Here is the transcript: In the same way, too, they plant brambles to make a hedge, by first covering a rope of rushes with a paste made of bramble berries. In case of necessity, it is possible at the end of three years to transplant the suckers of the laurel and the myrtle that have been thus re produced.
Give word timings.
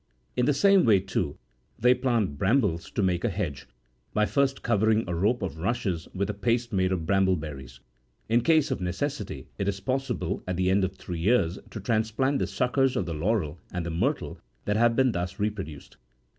In 0.35 0.47
the 0.47 0.53
same 0.55 0.83
way, 0.83 0.99
too, 0.99 1.37
they 1.77 1.93
plant 1.93 2.39
brambles 2.39 2.89
to 2.89 3.03
make 3.03 3.23
a 3.23 3.29
hedge, 3.29 3.67
by 4.15 4.25
first 4.25 4.63
covering 4.63 5.03
a 5.07 5.13
rope 5.13 5.43
of 5.43 5.59
rushes 5.59 6.07
with 6.11 6.27
a 6.27 6.33
paste 6.33 6.73
made 6.73 6.91
of 6.91 7.05
bramble 7.05 7.35
berries. 7.35 7.79
In 8.27 8.41
case 8.41 8.71
of 8.71 8.81
necessity, 8.81 9.49
it 9.59 9.67
is 9.67 9.79
possible 9.79 10.43
at 10.47 10.57
the 10.57 10.71
end 10.71 10.83
of 10.83 10.95
three 10.95 11.19
years 11.19 11.59
to 11.69 11.79
transplant 11.79 12.39
the 12.39 12.47
suckers 12.47 12.95
of 12.95 13.05
the 13.05 13.13
laurel 13.13 13.59
and 13.71 13.85
the 13.85 13.91
myrtle 13.91 14.39
that 14.65 14.75
have 14.75 14.95
been 14.95 15.11
thus 15.11 15.39
re 15.39 15.51
produced. 15.51 15.97